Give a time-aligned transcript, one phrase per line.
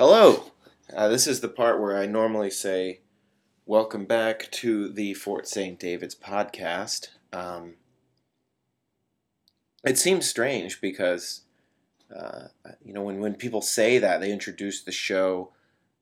[0.00, 0.44] Hello!
[0.96, 3.00] Uh, this is the part where I normally say,
[3.66, 5.78] Welcome back to the Fort St.
[5.78, 7.08] David's podcast.
[7.34, 7.74] Um,
[9.84, 11.42] it seems strange because,
[12.18, 12.44] uh,
[12.82, 15.52] you know, when, when people say that, they introduce the show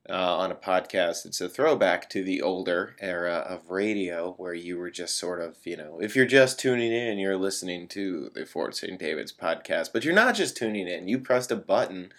[0.09, 1.27] uh, on a podcast.
[1.27, 5.57] It's a throwback to the older era of radio where you were just sort of,
[5.65, 8.97] you know, if you're just tuning in, you're listening to the Fort St.
[8.97, 9.93] David's podcast.
[9.93, 12.13] But you're not just tuning in, you pressed a button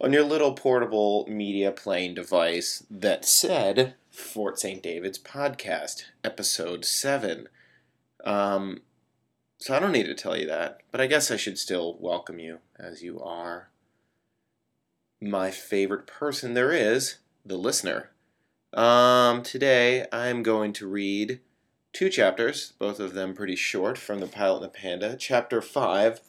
[0.00, 4.82] on your little portable media playing device that said Fort St.
[4.82, 7.48] David's podcast, episode 7.
[8.24, 8.82] Um,
[9.58, 12.38] so I don't need to tell you that, but I guess I should still welcome
[12.38, 13.68] you as you are
[15.20, 18.10] my favorite person there is, the listener.
[18.72, 21.40] Um, today I'm going to read
[21.92, 25.16] two chapters, both of them pretty short, from The Pilot and the Panda.
[25.18, 26.20] Chapter 5,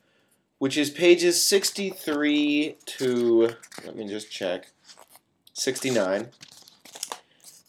[0.60, 3.50] which is pages 63 to,
[3.86, 4.72] let me just check,
[5.54, 6.30] 69.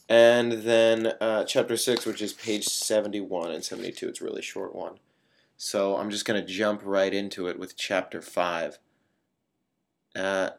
[0.09, 4.09] And then uh, chapter 6, which is page 71 and 72.
[4.09, 4.95] It's a really short one.
[5.57, 8.79] So I'm just going to jump right into it with chapter 5.
[10.17, 10.51] Uh,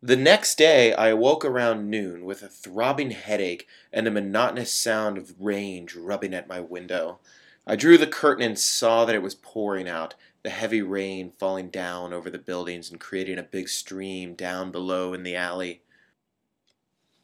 [0.00, 5.18] the next day, I awoke around noon with a throbbing headache and a monotonous sound
[5.18, 7.20] of rain rubbing at my window.
[7.66, 10.14] I drew the curtain and saw that it was pouring out,
[10.44, 15.14] the heavy rain falling down over the buildings and creating a big stream down below
[15.14, 15.82] in the alley.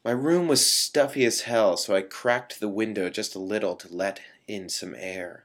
[0.02, 3.94] My room was stuffy as hell, so I cracked the window just a little to
[3.94, 5.44] let in some air.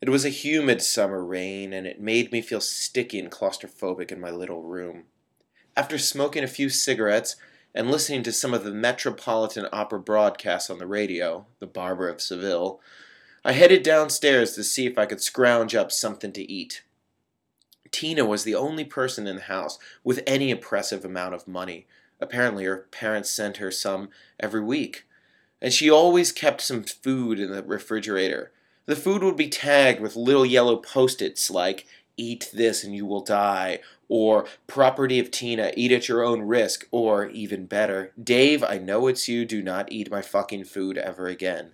[0.00, 4.20] It was a humid summer rain, and it made me feel sticky and claustrophobic in
[4.20, 5.04] my little room.
[5.76, 7.36] After smoking a few cigarettes
[7.72, 12.20] and listening to some of the Metropolitan Opera broadcasts on the radio, The Barber of
[12.20, 12.80] Seville,
[13.44, 16.82] I headed downstairs to see if I could scrounge up something to eat.
[17.92, 21.86] Tina was the only person in the house with any impressive amount of money.
[22.20, 24.08] Apparently, her parents sent her some
[24.40, 25.04] every week.
[25.60, 28.52] And she always kept some food in the refrigerator.
[28.86, 31.86] The food would be tagged with little yellow post its like,
[32.16, 36.86] eat this and you will die, or property of Tina, eat at your own risk,
[36.90, 41.26] or even better, Dave, I know it's you, do not eat my fucking food ever
[41.26, 41.72] again.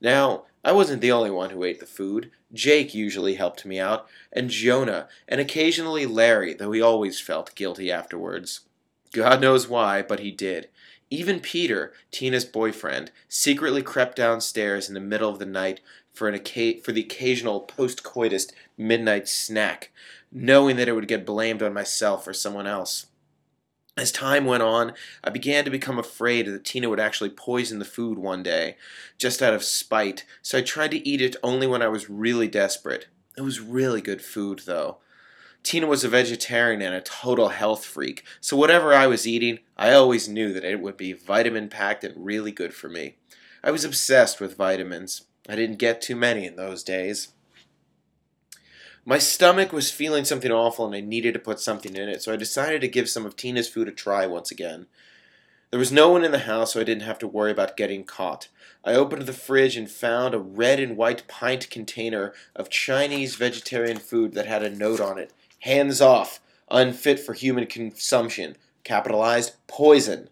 [0.00, 2.30] Now, I wasn't the only one who ate the food.
[2.52, 7.92] Jake usually helped me out, and Jonah, and occasionally Larry, though he always felt guilty
[7.92, 8.60] afterwards.
[9.12, 10.68] God knows why, but he did.
[11.10, 15.80] Even Peter, Tina's boyfriend, secretly crept downstairs in the middle of the night
[16.12, 16.42] for, an
[16.82, 18.48] for the occasional post-coitus
[18.78, 19.92] midnight snack,
[20.32, 23.06] knowing that it would get blamed on myself or someone else.
[23.96, 27.84] As time went on, I began to become afraid that Tina would actually poison the
[27.84, 28.76] food one day,
[29.18, 32.48] just out of spite, so I tried to eat it only when I was really
[32.48, 33.06] desperate.
[33.36, 34.98] It was really good food, though.
[35.62, 39.92] Tina was a vegetarian and a total health freak, so whatever I was eating, I
[39.92, 43.14] always knew that it would be vitamin packed and really good for me.
[43.62, 45.22] I was obsessed with vitamins.
[45.48, 47.28] I didn't get too many in those days.
[49.06, 52.32] My stomach was feeling something awful and I needed to put something in it, so
[52.32, 54.86] I decided to give some of Tina's food a try once again.
[55.70, 58.04] There was no one in the house, so I didn't have to worry about getting
[58.04, 58.48] caught.
[58.84, 63.98] I opened the fridge and found a red and white pint container of Chinese vegetarian
[63.98, 70.28] food that had a note on it Hands off, unfit for human consumption, capitalized poison.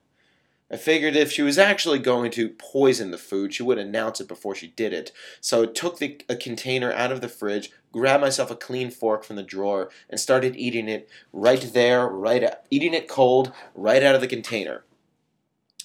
[0.72, 4.28] I figured if she was actually going to poison the food, she would announce it
[4.28, 5.12] before she did it.
[5.38, 9.22] So I took the a container out of the fridge, grabbed myself a clean fork
[9.22, 14.14] from the drawer, and started eating it right there, right eating it cold, right out
[14.14, 14.84] of the container.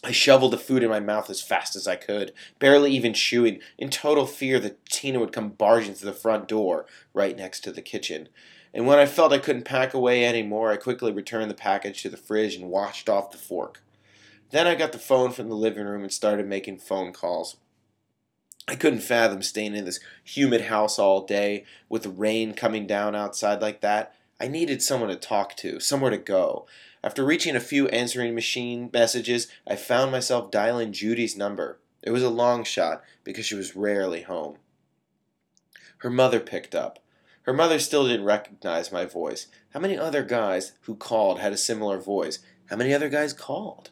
[0.05, 3.59] I shoveled the food in my mouth as fast as I could, barely even chewing,
[3.77, 7.73] in total fear that Tina would come barging through the front door, right next to
[7.73, 8.29] the kitchen.
[8.73, 12.03] And when I felt I couldn't pack away any more, I quickly returned the package
[12.03, 13.81] to the fridge and washed off the fork.
[14.51, 17.57] Then I got the phone from the living room and started making phone calls.
[18.67, 23.15] I couldn't fathom staying in this humid house all day with the rain coming down
[23.15, 24.13] outside like that.
[24.39, 26.67] I needed someone to talk to, somewhere to go.
[27.03, 31.79] After reaching a few answering machine messages, I found myself dialing Judy's number.
[32.03, 34.57] It was a long shot because she was rarely home.
[35.99, 36.99] Her mother picked up.
[37.43, 39.47] Her mother still didn't recognize my voice.
[39.73, 42.39] How many other guys who called had a similar voice?
[42.69, 43.89] How many other guys called?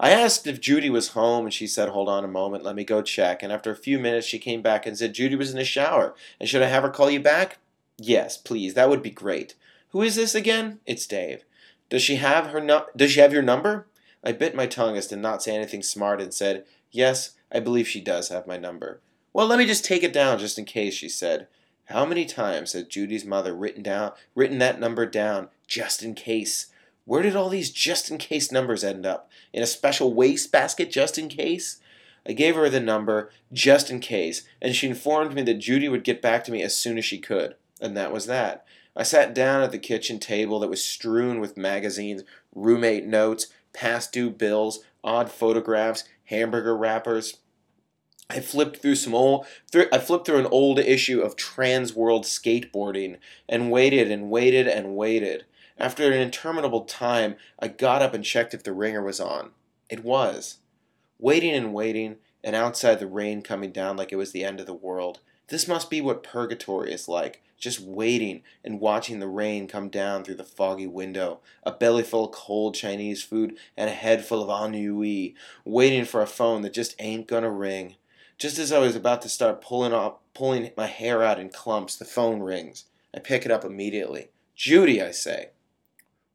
[0.00, 2.84] I asked if Judy was home, and she said, Hold on a moment, let me
[2.84, 3.42] go check.
[3.42, 6.14] And after a few minutes, she came back and said, Judy was in the shower.
[6.40, 7.58] And should I have her call you back?
[7.98, 9.54] Yes, please, that would be great.
[9.90, 10.80] Who is this again?
[10.86, 11.44] It's Dave.
[11.88, 13.86] Does she have her nu- Does she have your number?
[14.24, 17.86] I bit my tongue as to not say anything smart and said, Yes, I believe
[17.86, 19.00] she does have my number.
[19.32, 21.48] Well, let me just take it down just in case, she said.
[21.86, 26.68] How many times had Judy's mother written down written that number down just in case?
[27.12, 29.28] Where did all these just in case numbers end up?
[29.52, 31.78] In a special wastebasket just in case?
[32.26, 36.04] I gave her the number just in case, and she informed me that Judy would
[36.04, 37.56] get back to me as soon as she could.
[37.82, 38.64] And that was that.
[38.96, 42.22] I sat down at the kitchen table that was strewn with magazines,
[42.54, 47.40] roommate notes, past due bills, odd photographs, hamburger wrappers.
[48.30, 52.24] I flipped through some old th- I flipped through an old issue of Trans World
[52.24, 53.18] Skateboarding
[53.50, 55.44] and waited and waited and waited.
[55.82, 59.50] After an interminable time, I got up and checked if the ringer was on.
[59.90, 60.58] It was.
[61.18, 64.66] Waiting and waiting, and outside the rain coming down like it was the end of
[64.66, 65.18] the world.
[65.48, 70.22] This must be what purgatory is like, just waiting and watching the rain come down
[70.22, 74.48] through the foggy window, a belly full of cold Chinese food and a head full
[74.48, 77.96] of ennui, waiting for a phone that just ain't gonna ring.
[78.38, 81.96] Just as I was about to start pulling off, pulling my hair out in clumps,
[81.96, 82.84] the phone rings.
[83.12, 84.28] I pick it up immediately.
[84.54, 85.48] Judy, I say.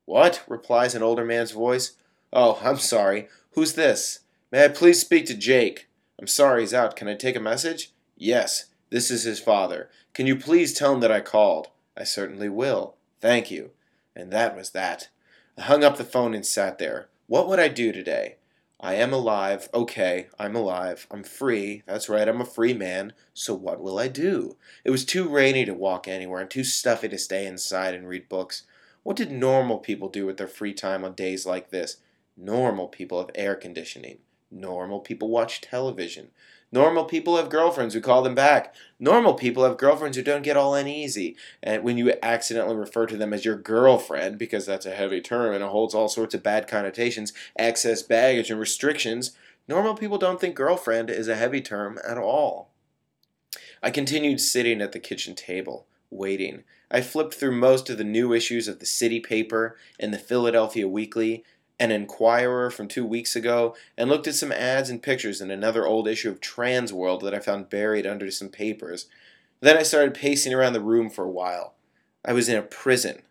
[0.08, 0.42] What?
[0.48, 1.98] replies an older man's voice.
[2.32, 3.28] Oh, I'm sorry.
[3.52, 4.22] Who's this?
[4.54, 5.90] May I please speak to Jake?
[6.18, 6.96] I'm sorry he's out.
[6.96, 7.92] Can I take a message?
[8.16, 9.90] Yes, this is his father.
[10.14, 11.68] Can you please tell him that I called?
[11.98, 12.96] I certainly will.
[13.20, 13.72] Thank you.
[14.16, 15.10] And that was that.
[15.58, 17.10] I hung up the phone and sat there.
[17.28, 18.38] What would I do today?
[18.80, 19.68] I am alive.
[19.74, 21.06] Okay, I'm alive.
[21.12, 21.84] I'm free.
[21.86, 23.12] That's right, I'm a free man.
[23.34, 24.56] So what will I do?
[24.86, 28.30] It was too rainy to walk anywhere and too stuffy to stay inside and read
[28.30, 28.64] books.
[29.08, 31.96] What did normal people do with their free time on days like this?
[32.36, 34.18] Normal people have air conditioning.
[34.52, 36.32] Normal people watch television.
[36.74, 38.76] Normal people have girlfriends who call them back.
[39.00, 41.38] Normal people have girlfriends who don't get all uneasy.
[41.64, 45.54] And when you accidentally refer to them as your girlfriend, because that's a heavy term
[45.54, 49.32] and it holds all sorts of bad connotations, excess baggage, and restrictions,
[49.70, 52.72] normal people don't think girlfriend is a heavy term at all.
[53.82, 56.64] I continued sitting at the kitchen table, waiting.
[56.90, 60.88] I flipped through most of the new issues of the City Paper and the Philadelphia
[60.88, 61.44] Weekly,
[61.80, 65.86] an Enquirer from two weeks ago, and looked at some ads and pictures in another
[65.86, 69.08] old issue of Trans World that I found buried under some papers.
[69.60, 71.74] Then I started pacing around the room for a while.
[72.26, 73.22] I was in a prison.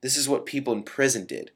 [0.00, 1.50] This is what people in prison did.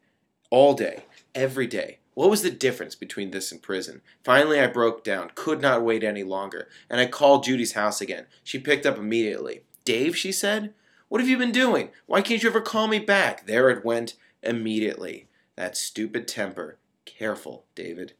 [0.50, 1.04] All day,
[1.34, 1.98] every day.
[2.14, 4.00] What was the difference between this and prison?
[4.24, 8.26] Finally, I broke down, could not wait any longer, and I called Judy's house again.
[8.42, 9.62] She picked up immediately.
[9.88, 10.74] Dave, she said,
[11.08, 11.88] what have you been doing?
[12.04, 13.46] Why can't you ever call me back?
[13.46, 15.28] There it went immediately.
[15.56, 16.76] That stupid temper.
[17.06, 18.12] Careful, David.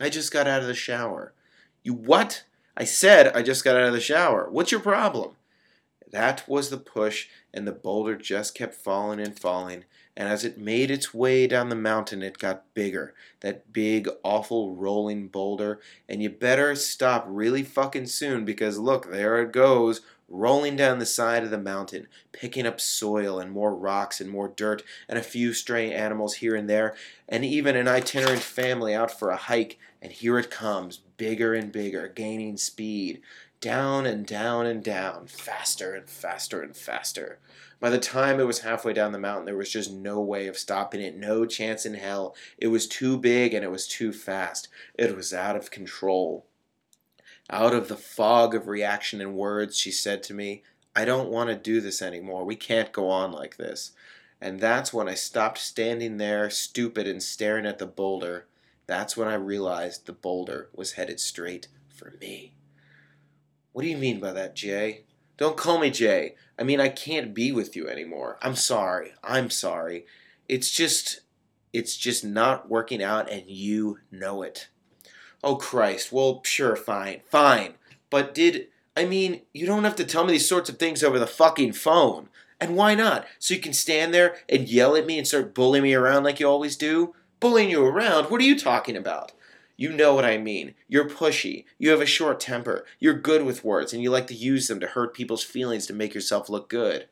[0.00, 1.32] I just got out of the shower.
[1.84, 2.42] You what?
[2.76, 4.48] I said I just got out of the shower.
[4.50, 5.36] What's your problem?
[6.10, 9.84] That was the push, and the boulder just kept falling and falling.
[10.16, 13.14] And as it made its way down the mountain, it got bigger.
[13.38, 15.80] That big, awful rolling boulder.
[16.08, 21.06] And you better stop really fucking soon because look, there it goes, rolling down the
[21.06, 25.22] side of the mountain, picking up soil and more rocks and more dirt and a
[25.22, 26.94] few stray animals here and there,
[27.28, 29.78] and even an itinerant family out for a hike.
[30.00, 33.22] And here it comes, bigger and bigger, gaining speed.
[33.60, 37.38] Down and down and down, faster and faster and faster.
[37.80, 40.56] By the time it was halfway down the mountain, there was just no way of
[40.56, 42.34] stopping it, no chance in hell.
[42.58, 44.68] It was too big and it was too fast.
[44.98, 46.46] It was out of control.
[47.54, 50.64] Out of the fog of reaction and words, she said to me,
[50.96, 52.44] I don't want to do this anymore.
[52.44, 53.92] We can't go on like this.
[54.40, 58.48] And that's when I stopped standing there, stupid and staring at the boulder.
[58.88, 62.56] That's when I realized the boulder was headed straight for me.
[63.70, 65.04] What do you mean by that, Jay?
[65.36, 66.34] Don't call me Jay.
[66.58, 68.36] I mean, I can't be with you anymore.
[68.42, 69.12] I'm sorry.
[69.22, 70.06] I'm sorry.
[70.48, 71.20] It's just,
[71.72, 74.70] it's just not working out, and you know it.
[75.44, 76.10] Oh, Christ.
[76.10, 77.20] Well, sure, fine.
[77.28, 77.74] Fine.
[78.08, 78.68] But did.
[78.96, 81.74] I mean, you don't have to tell me these sorts of things over the fucking
[81.74, 82.30] phone.
[82.58, 83.26] And why not?
[83.38, 86.40] So you can stand there and yell at me and start bullying me around like
[86.40, 87.14] you always do?
[87.40, 88.30] Bullying you around?
[88.30, 89.32] What are you talking about?
[89.76, 90.74] You know what I mean.
[90.88, 91.64] You're pushy.
[91.78, 92.86] You have a short temper.
[92.98, 95.92] You're good with words, and you like to use them to hurt people's feelings to
[95.92, 97.08] make yourself look good.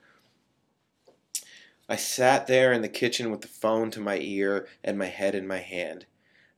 [1.88, 5.34] I sat there in the kitchen with the phone to my ear and my head
[5.34, 6.06] in my hand.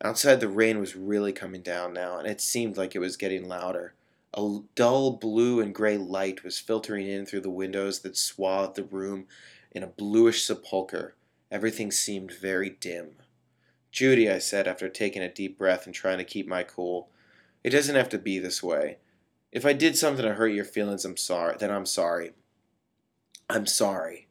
[0.03, 3.49] Outside, the rain was really coming down now, and it seemed like it was getting
[3.49, 3.95] louder.
[4.35, 8.83] A dull blue and gray light was filtering in through the windows that swathed the
[8.83, 9.27] room
[9.71, 11.15] in a bluish sepulchre.
[11.51, 13.13] Everything seemed very dim.
[13.93, 17.11] Judy, I said after taking a deep breath and trying to keep my cool,
[17.63, 18.99] it doesn't have to be this way.
[19.53, 21.55] If I did something to hurt your feelings, I'm sorry.
[21.59, 22.33] Then I'm sorry.
[23.49, 24.24] I'm sorry.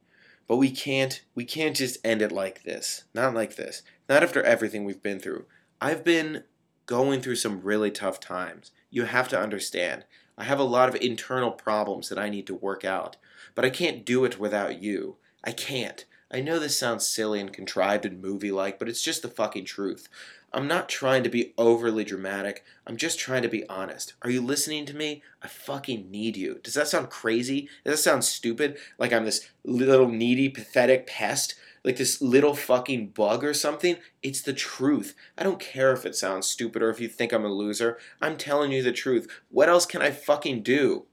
[0.48, 3.06] But we can't we can't just end it like this.
[3.14, 3.82] Not like this.
[4.10, 5.46] Not after everything we've been through.
[5.80, 6.44] I've been
[6.86, 8.72] going through some really tough times.
[8.90, 10.06] You have to understand.
[10.38, 13.18] I have a lot of internal problems that I need to work out,
[13.56, 15.18] but I can't do it without you.
[15.44, 16.06] I can't.
[16.34, 19.66] I know this sounds silly and contrived and movie like, but it's just the fucking
[19.66, 20.10] truth.
[20.52, 22.64] I'm not trying to be overly dramatic.
[22.88, 24.14] I'm just trying to be honest.
[24.24, 25.22] Are you listening to me?
[25.44, 26.60] I fucking need you.
[26.64, 27.70] Does that sound crazy?
[27.86, 28.78] Does that sound stupid?
[28.98, 31.54] Like I'm this little needy, pathetic pest?
[31.84, 33.98] Like this little fucking bug or something?
[34.24, 35.16] It's the truth.
[35.38, 38.00] I don't care if it sounds stupid or if you think I'm a loser.
[38.20, 39.28] I'm telling you the truth.
[39.50, 41.06] What else can I fucking do?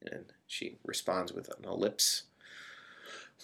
[0.00, 2.24] And she responds with an ellipse.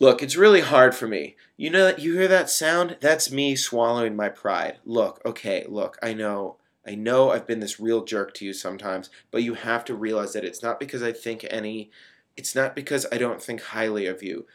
[0.01, 1.37] Look, it's really hard for me.
[1.57, 2.97] You know you hear that sound?
[3.01, 4.79] That's me swallowing my pride.
[4.85, 6.57] Look, okay, look, I know.
[6.87, 10.33] I know I've been this real jerk to you sometimes, but you have to realize
[10.35, 11.91] that it's not because I think any
[12.37, 14.47] it's not because I don't think highly of you.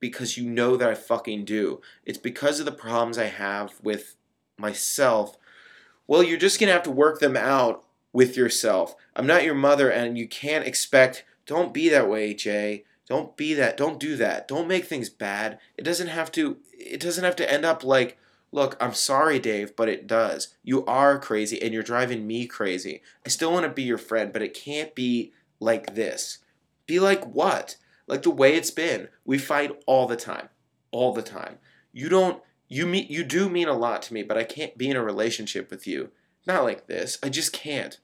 [0.00, 1.80] Because you know that I fucking do.
[2.04, 4.16] It's because of the problems I have with
[4.58, 5.36] myself.
[6.06, 8.96] Well, you're just to have to work them out with yourself.
[9.14, 12.84] I'm not your mother and you can't expect don't be that way, Jay.
[13.06, 13.76] Don't be that.
[13.76, 14.48] Don't do that.
[14.48, 15.58] Don't make things bad.
[15.76, 18.18] It doesn't have to it doesn't have to end up like,
[18.50, 20.54] look, I'm sorry, Dave, but it does.
[20.62, 23.02] You are crazy and you're driving me crazy.
[23.24, 26.38] I still want to be your friend, but it can't be like this.
[26.86, 27.76] Be like what?
[28.06, 29.08] Like the way it's been.
[29.24, 30.48] We fight all the time.
[30.90, 31.58] All the time.
[31.92, 34.88] You don't you mean you do mean a lot to me, but I can't be
[34.88, 36.10] in a relationship with you.
[36.46, 37.18] Not like this.
[37.22, 37.98] I just can't.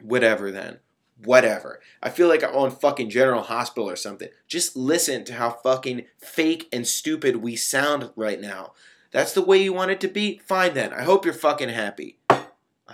[0.00, 0.78] Whatever then
[1.24, 1.80] whatever.
[2.02, 4.28] I feel like I'm on fucking General Hospital or something.
[4.46, 8.72] Just listen to how fucking fake and stupid we sound right now.
[9.10, 10.38] That's the way you want it to be?
[10.44, 10.92] Fine then.
[10.92, 12.18] I hope you're fucking happy.
[12.28, 12.44] I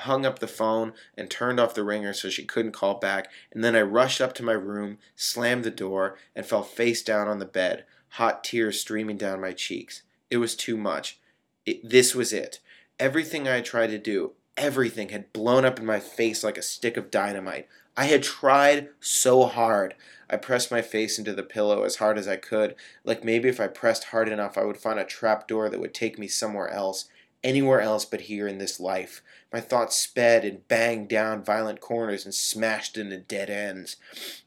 [0.00, 3.64] hung up the phone and turned off the ringer so she couldn't call back, and
[3.64, 7.38] then I rushed up to my room, slammed the door, and fell face down on
[7.38, 10.02] the bed, hot tears streaming down my cheeks.
[10.30, 11.18] It was too much.
[11.66, 12.60] It, this was it.
[12.99, 16.96] Everything I tried to do, everything had blown up in my face like a stick
[16.96, 17.66] of dynamite.
[17.97, 19.94] I had tried so hard.
[20.28, 23.61] I pressed my face into the pillow as hard as I could, like maybe if
[23.61, 26.68] I pressed hard enough I would find a trap door that would take me somewhere
[26.68, 27.06] else,
[27.42, 29.23] anywhere else but here in this life.
[29.52, 33.97] My thoughts sped and banged down violent corners and smashed into dead ends.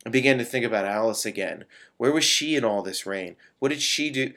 [0.05, 1.65] I began to think about Alice again.
[1.97, 3.35] Where was she in all this rain?
[3.59, 4.33] What did she do?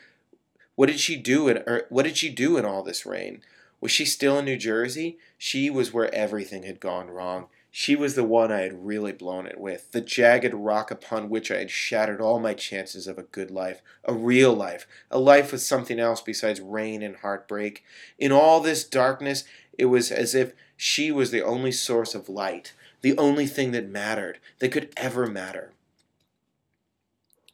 [0.75, 3.43] What did she do in er, what did she do in all this rain?
[3.81, 5.19] Was she still in New Jersey?
[5.39, 7.47] She was where everything had gone wrong.
[7.79, 11.51] She was the one I had really blown it with, the jagged rock upon which
[11.51, 15.53] I had shattered all my chances of a good life, a real life, a life
[15.53, 17.85] with something else besides rain and heartbreak.
[18.19, 19.45] In all this darkness,
[19.77, 23.91] it was as if she was the only source of light, the only thing that
[23.91, 25.75] mattered, that could ever matter.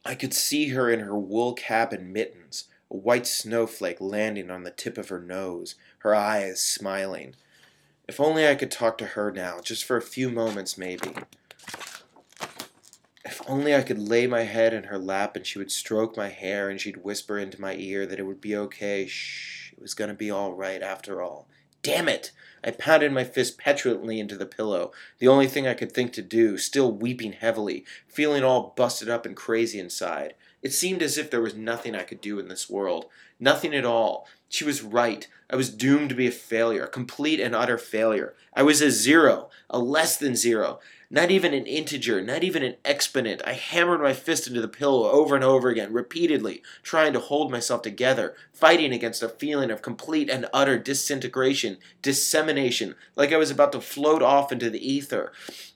[0.04, 4.62] I could see her in her wool cap and mittens, a white snowflake landing on
[4.62, 7.34] the tip of her nose, her eyes smiling.
[8.12, 11.14] If only I could talk to her now, just for a few moments, maybe.
[13.24, 16.28] If only I could lay my head in her lap and she would stroke my
[16.28, 19.06] hair and she'd whisper into my ear that it would be okay.
[19.06, 21.48] Shh, it was going to be all right after all.
[21.82, 22.32] Damn it!
[22.62, 26.22] I pounded my fist petulantly into the pillow, the only thing I could think to
[26.22, 30.34] do, still weeping heavily, feeling all busted up and crazy inside.
[30.62, 33.06] It seemed as if there was nothing I could do in this world.
[33.40, 34.28] Nothing at all.
[34.48, 35.26] She was right.
[35.50, 38.34] I was doomed to be a failure, a complete and utter failure.
[38.54, 40.78] I was a zero, a less than zero,
[41.10, 43.42] not even an integer, not even an exponent.
[43.44, 47.50] I hammered my fist into the pillow over and over again, repeatedly, trying to hold
[47.50, 53.50] myself together, fighting against a feeling of complete and utter disintegration, dissemination, like I was
[53.50, 55.32] about to float off into the ether,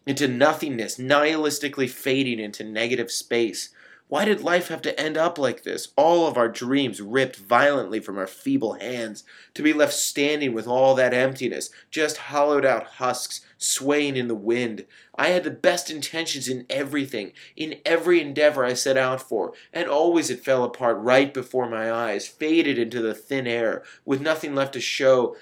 [0.07, 3.71] into nothingness, nihilistically fading into negative space.
[4.09, 5.89] Why did life have to end up like this?
[5.97, 10.69] All of our dreams ripped violently from our feeble hands, to be left standing with
[10.69, 14.87] all that emptiness, just hollowed out husks swaying in the wind.
[15.17, 19.89] I had the best intentions in everything, in every endeavor I set out for, and
[19.89, 24.55] always it fell apart right before my eyes, faded into the thin air, with nothing
[24.55, 25.35] left to show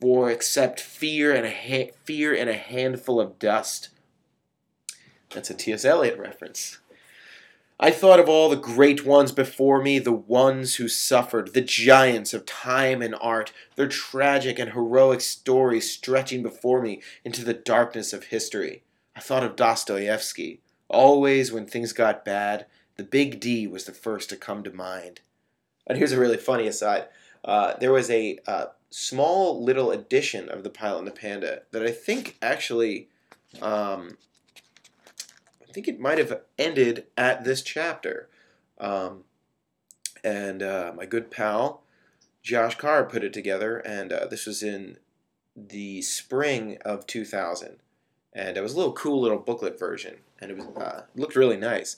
[0.00, 3.88] for except fear and a ha- fear and a handful of dust.
[5.30, 5.84] That's a T.S.
[5.84, 6.78] Eliot reference.
[7.80, 12.32] I thought of all the great ones before me, the ones who suffered, the giants
[12.32, 18.12] of time and art, their tragic and heroic stories stretching before me into the darkness
[18.12, 18.84] of history.
[19.16, 20.60] I thought of Dostoevsky.
[20.88, 25.20] Always, when things got bad, the big D was the first to come to mind.
[25.86, 27.06] And here's a really funny aside.
[27.44, 31.82] Uh, there was a uh, small little edition of The Pilot and the Panda that
[31.82, 33.08] I think actually
[33.60, 34.18] um,
[35.72, 38.28] think it might have ended at this chapter.
[38.78, 39.24] Um,
[40.24, 41.82] and uh, my good pal
[42.42, 44.98] Josh Carr put it together, and uh, this was in
[45.54, 47.76] the spring of 2000.
[48.32, 51.56] And it was a little cool little booklet version, and it was uh, looked really
[51.56, 51.96] nice.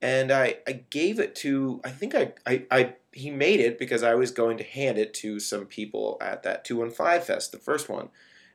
[0.00, 4.02] and I, I gave it to I think I, I, I he made it because
[4.02, 7.88] I was going to hand it to some people at that 215 Fest, the first
[7.88, 8.08] one.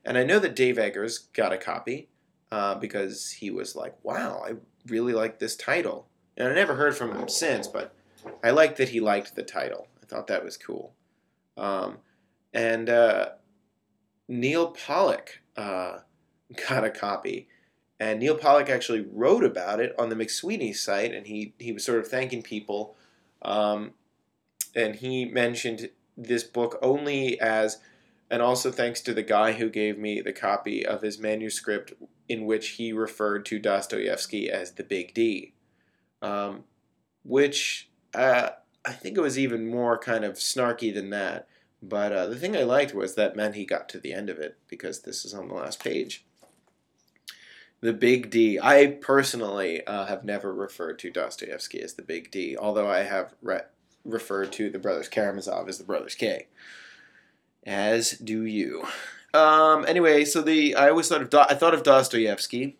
[0.05, 2.09] And I know that Dave Eggers got a copy
[2.53, 4.53] uh, because he was like, wow, I
[4.87, 6.07] really like this title.
[6.37, 7.95] And I never heard from him since, but
[8.43, 9.87] I liked that he liked the title.
[10.03, 10.93] I thought that was cool.
[11.57, 11.97] Um,
[12.53, 13.29] and uh,
[14.27, 16.01] Neal Pollack uh,
[16.69, 17.47] got a copy.
[17.99, 21.83] And Neal Pollack actually wrote about it on the McSweeney site, and he, he was
[21.83, 22.95] sort of thanking people.
[23.41, 23.93] Um,
[24.75, 27.79] and he mentioned this book only as,
[28.29, 31.93] and also thanks to the guy who gave me the copy of his manuscript
[32.29, 35.53] in which he referred to Dostoevsky as the Big D,
[36.21, 36.63] um,
[37.23, 38.49] which uh,
[38.85, 41.47] I think it was even more kind of snarky than that.
[41.81, 44.39] But uh, the thing I liked was that meant he got to the end of
[44.39, 46.25] it because this is on the last page.
[47.81, 48.57] The Big D.
[48.61, 53.33] I personally uh, have never referred to Dostoevsky as the Big D, although I have
[53.41, 53.63] re-
[54.05, 56.47] referred to the brothers Karamazov as the brothers K.
[57.65, 58.87] As do you.
[59.33, 62.77] Um, anyway, so the I always thought of Do- I thought of Dostoevsky.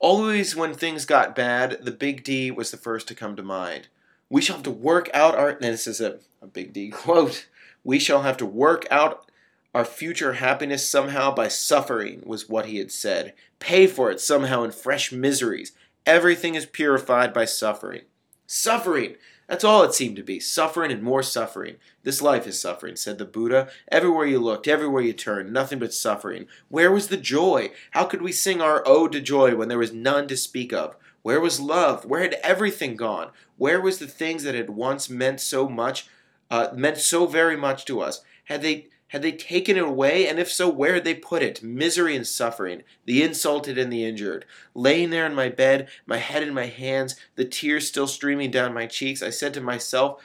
[0.00, 3.88] Always when things got bad, the Big D was the first to come to mind.
[4.28, 5.54] We shall have to work out our.
[5.60, 7.46] This is a, a Big D quote.
[7.84, 9.30] We shall have to work out
[9.74, 13.34] our future happiness somehow by suffering, was what he had said.
[13.58, 15.72] Pay for it somehow in fresh miseries.
[16.06, 18.02] Everything is purified by suffering.
[18.46, 19.16] Suffering!
[19.46, 21.76] That's all it seemed to be suffering and more suffering.
[22.02, 23.68] This life is suffering, said the Buddha.
[23.88, 26.46] Everywhere you looked, everywhere you turned, nothing but suffering.
[26.68, 27.72] Where was the joy?
[27.90, 30.96] How could we sing our ode to joy when there was none to speak of?
[31.22, 32.04] Where was love?
[32.04, 33.30] Where had everything gone?
[33.56, 36.08] Where was the things that had once meant so much,
[36.50, 38.22] uh, meant so very much to us?
[38.44, 40.26] Had they had they taken it away?
[40.26, 41.62] And if so, where had they put it?
[41.62, 44.44] Misery and suffering, the insulted and the injured.
[44.74, 48.74] Laying there in my bed, my head in my hands, the tears still streaming down
[48.74, 50.22] my cheeks, I said to myself,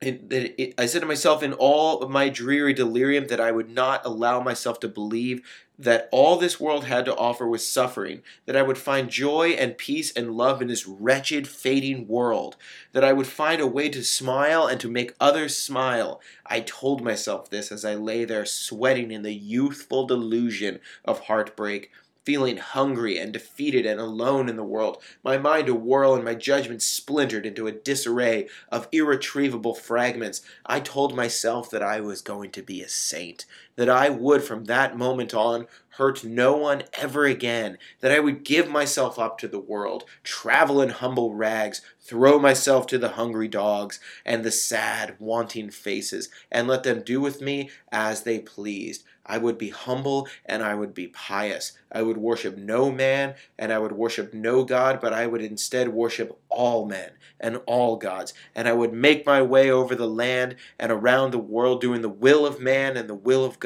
[0.00, 3.70] it, it, I said to myself in all of my dreary delirium that I would
[3.70, 5.40] not allow myself to believe
[5.78, 9.76] that all this world had to offer was suffering, that I would find joy and
[9.76, 12.56] peace and love in this wretched, fading world,
[12.92, 16.20] that I would find a way to smile and to make others smile.
[16.46, 21.90] I told myself this as I lay there sweating in the youthful delusion of heartbreak
[22.26, 26.34] feeling hungry and defeated and alone in the world, my mind a whirl and my
[26.34, 32.50] judgment splintered into a disarray of irretrievable fragments, I told myself that I was going
[32.50, 37.24] to be a saint, that I would from that moment on hurt no one ever
[37.24, 42.38] again, that I would give myself up to the world, travel in humble rags, throw
[42.38, 47.40] myself to the hungry dogs and the sad, wanting faces, and let them do with
[47.40, 49.04] me as they pleased.
[49.26, 51.72] I would be humble and I would be pious.
[51.90, 55.88] I would worship no man and I would worship no God, but I would instead
[55.88, 57.10] worship all men
[57.40, 58.32] and all gods.
[58.54, 62.08] And I would make my way over the land and around the world, doing the
[62.08, 63.65] will of man and the will of God,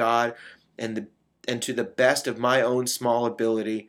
[0.78, 1.06] and, the,
[1.46, 3.88] and to the best of my own small ability.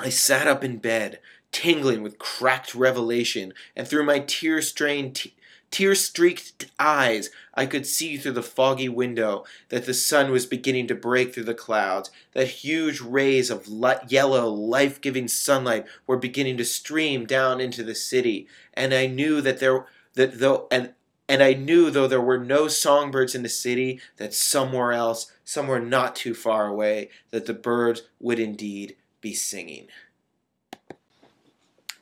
[0.00, 5.34] I sat up in bed, tingling with cracked revelation, and through my tear stained t-
[5.70, 10.86] tear streaked eyes, I could see through the foggy window that the sun was beginning
[10.88, 13.66] to break through the clouds, that huge rays of
[14.08, 19.40] yellow, life giving sunlight were beginning to stream down into the city, and I knew
[19.40, 20.92] that there that though and
[21.32, 25.80] and I knew though there were no songbirds in the city, that somewhere else, somewhere
[25.80, 29.86] not too far away, that the birds would indeed be singing.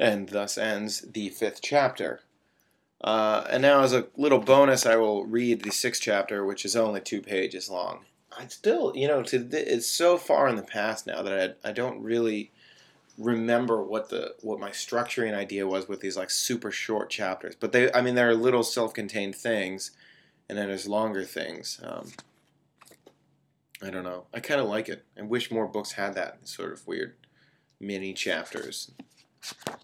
[0.00, 2.22] And thus ends the fifth chapter.
[3.00, 6.74] Uh, and now, as a little bonus, I will read the sixth chapter, which is
[6.74, 8.06] only two pages long.
[8.36, 11.70] I still, you know, th- it's so far in the past now that I, I
[11.70, 12.50] don't really
[13.20, 17.54] remember what the what my structuring idea was with these like super short chapters.
[17.54, 19.92] But they, I mean, they're little self-contained things,
[20.48, 21.80] and then there's longer things.
[21.82, 22.12] Um,
[23.82, 24.24] I don't know.
[24.34, 25.04] I kind of like it.
[25.18, 27.14] I wish more books had that sort of weird
[27.78, 28.90] mini chapters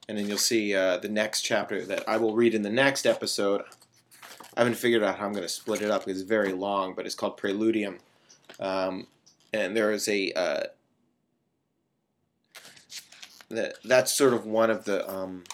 [0.08, 3.06] and then you'll see uh, the next chapter that I will read in the next
[3.06, 3.62] episode.
[4.56, 7.06] I haven't figured out how I'm going to split it up it's very long, but
[7.06, 7.98] it's called Preludium.
[8.60, 9.06] Um,
[9.52, 10.62] and there is a uh,
[13.48, 15.44] that that's sort of one of the um,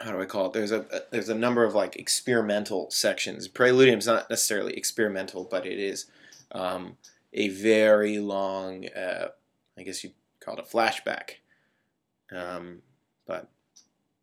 [0.00, 0.52] how do I call it?
[0.52, 3.48] There's a there's a number of like experimental sections.
[3.48, 6.06] Preludium is not necessarily experimental, but it is
[6.52, 6.96] um,
[7.32, 8.86] a very long.
[8.88, 9.28] Uh,
[9.78, 11.36] I guess you'd call it a flashback
[12.34, 12.82] um,
[13.26, 13.48] but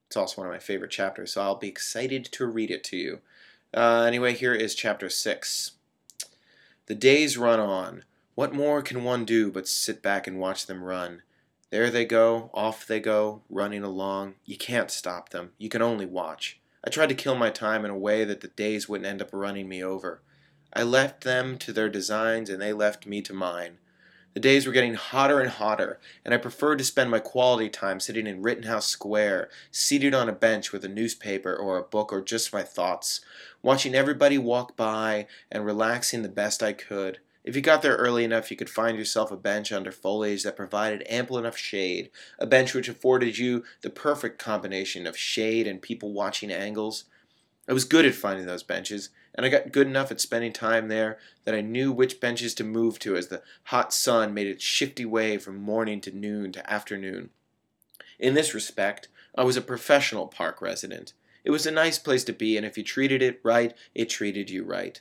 [0.08, 2.98] it's also one of my favorite chapters, so I'll be excited to read it to
[2.98, 3.20] you.
[3.74, 5.72] Uh, anyway, here is chapter 6.
[6.88, 8.04] The days run on.
[8.34, 11.22] What more can one do but sit back and watch them run?
[11.72, 14.36] There they go, off they go, running along.
[14.44, 15.52] You can't stop them.
[15.60, 16.60] You can only watch.
[16.84, 19.30] I tried to kill my time in a way that the days wouldn't end up
[19.32, 20.22] running me over.
[20.74, 23.78] I left them to their designs and they left me to mine.
[24.34, 28.00] The days were getting hotter and hotter, and I preferred to spend my quality time
[28.00, 32.22] sitting in Rittenhouse Square, seated on a bench with a newspaper or a book or
[32.22, 33.22] just my thoughts,
[33.64, 37.20] watching everybody walk by and relaxing the best I could.
[37.44, 40.58] If you got there early enough, you could find yourself a bench under foliage that
[40.58, 45.82] provided ample enough shade, a bench which afforded you the perfect combination of shade and
[45.82, 47.06] people watching angles.
[47.68, 50.90] I was good at finding those benches, and I got good enough at spending time
[50.90, 54.64] there that I knew which benches to move to as the hot sun made its
[54.64, 57.30] shifty way from morning to noon to afternoon.
[58.20, 61.14] In this respect, I was a professional park resident.
[61.46, 64.50] It was a nice place to be, and if you treated it right, it treated
[64.50, 65.00] you right.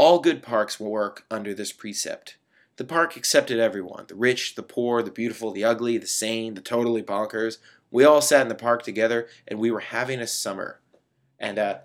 [0.00, 2.38] All good parks work under this precept.
[2.76, 6.62] The park accepted everyone the rich, the poor, the beautiful, the ugly, the sane, the
[6.62, 7.58] totally bonkers.
[7.90, 10.80] We all sat in the park together, and we were having a summer.
[11.38, 11.78] And uh,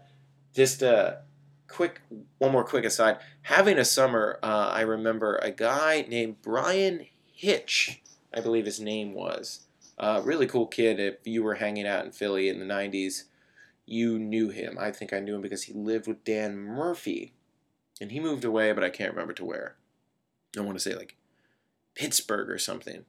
[0.54, 1.24] just a
[1.68, 2.04] quick,
[2.38, 3.18] one more quick aside.
[3.42, 8.02] Having a summer, uh, I remember a guy named Brian Hitch,
[8.34, 9.66] I believe his name was.
[9.98, 11.02] Uh, really cool kid.
[11.02, 13.24] If you were hanging out in Philly in the 90s,
[13.86, 14.78] you knew him.
[14.80, 17.34] I think I knew him because he lived with Dan Murphy.
[18.02, 19.76] And he moved away, but I can't remember to where.
[20.58, 21.16] I want to say like
[21.96, 23.06] Pittsburgh or something.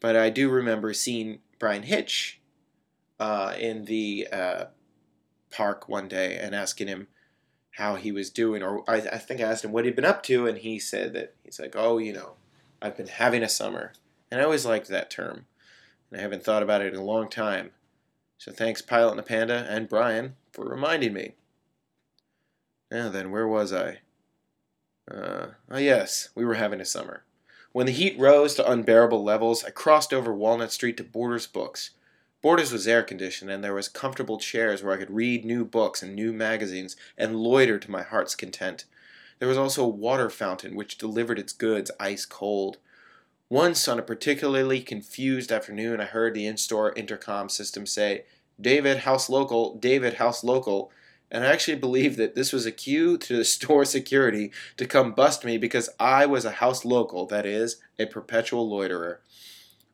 [0.00, 2.40] But I do remember seeing Brian Hitch
[3.18, 4.64] uh, in the uh,
[5.50, 7.08] park one day and asking him
[7.76, 10.22] how he was doing, or I, I think I asked him what he'd been up
[10.24, 12.34] to, and he said that he's like, oh, you know,
[12.80, 13.92] I've been having a summer,
[14.30, 15.44] and I always liked that term,
[16.10, 17.72] and I haven't thought about it in a long time.
[18.38, 21.32] So thanks, Pilot and the Panda and Brian for reminding me.
[22.90, 23.98] Now then, where was I?
[25.10, 27.24] Uh, oh yes, we were having a summer.
[27.72, 31.90] When the heat rose to unbearable levels, I crossed over Walnut Street to Borders Books.
[32.42, 36.02] Borders was air conditioned, and there was comfortable chairs where I could read new books
[36.02, 38.84] and new magazines and loiter to my heart's content.
[39.38, 42.78] There was also a water fountain which delivered its goods ice cold.
[43.48, 48.24] Once, on a particularly confused afternoon, I heard the in store intercom system say,
[48.60, 50.90] David, house local, David, house local,
[51.30, 55.12] and I actually believe that this was a cue to the store security to come
[55.12, 59.20] bust me because I was a house local, that is, a perpetual loiterer.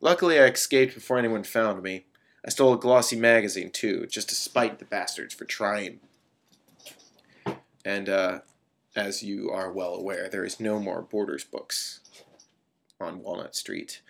[0.00, 2.06] Luckily, I escaped before anyone found me.
[2.44, 6.00] I stole a glossy magazine too, just to spite the bastards for trying.
[7.84, 8.40] And uh,
[8.94, 12.00] as you are well aware, there is no more Borders books
[13.00, 14.02] on Walnut Street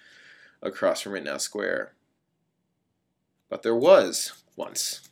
[0.61, 1.93] across from Rittenhouse Square.
[3.49, 5.09] But there was once.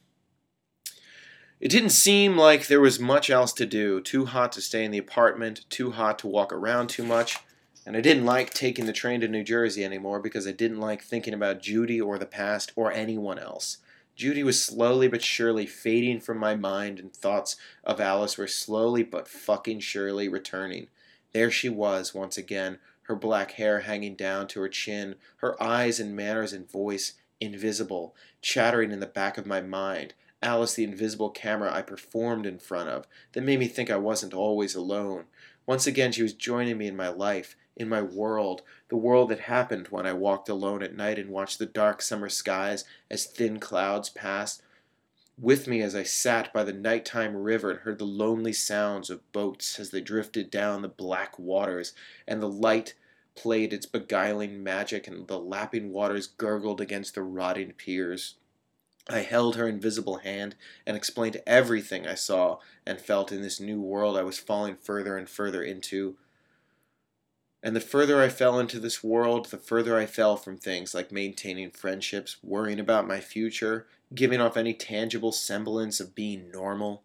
[1.60, 4.00] It didn't seem like there was much else to do.
[4.00, 7.36] Too hot to stay in the apartment, too hot to walk around too much.
[7.84, 11.02] And I didn't like taking the train to New Jersey anymore because I didn't like
[11.02, 13.78] thinking about Judy or the past or anyone else.
[14.16, 19.02] Judy was slowly but surely fading from my mind, and thoughts of Alice were slowly
[19.02, 20.88] but fucking surely returning.
[21.32, 26.00] There she was once again, her black hair hanging down to her chin, her eyes
[26.00, 30.14] and manners and voice invisible, chattering in the back of my mind.
[30.42, 34.34] Alice, the invisible camera I performed in front of, that made me think I wasn't
[34.34, 35.24] always alone.
[35.66, 39.40] Once again, she was joining me in my life, in my world, the world that
[39.40, 43.60] happened when I walked alone at night and watched the dark summer skies as thin
[43.60, 44.62] clouds passed
[45.40, 49.32] with me as I sat by the nighttime river and heard the lonely sounds of
[49.32, 51.94] boats as they drifted down the black waters,
[52.28, 52.94] and the light
[53.34, 58.34] played its beguiling magic, and the lapping waters gurgled against the rotting piers.
[59.12, 60.54] I held her invisible hand
[60.86, 65.16] and explained everything I saw and felt in this new world I was falling further
[65.16, 66.16] and further into.
[67.60, 71.10] And the further I fell into this world, the further I fell from things like
[71.10, 77.02] maintaining friendships, worrying about my future, giving off any tangible semblance of being normal.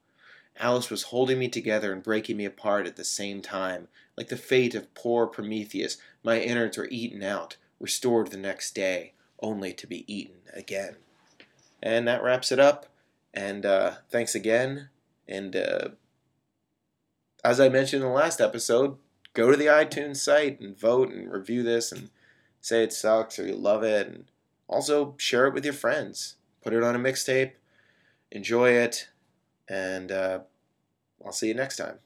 [0.58, 3.88] Alice was holding me together and breaking me apart at the same time.
[4.16, 9.14] Like the fate of poor Prometheus, my innards were eaten out, restored the next day,
[9.42, 10.98] only to be eaten again.
[11.86, 12.88] And that wraps it up.
[13.32, 14.90] And uh, thanks again.
[15.28, 15.90] And uh,
[17.44, 18.98] as I mentioned in the last episode,
[19.34, 22.10] go to the iTunes site and vote and review this and
[22.60, 24.08] say it sucks or you love it.
[24.08, 24.26] And
[24.68, 26.38] also share it with your friends.
[26.64, 27.52] Put it on a mixtape.
[28.32, 29.10] Enjoy it.
[29.70, 30.40] And uh,
[31.24, 32.00] I'll see you next time.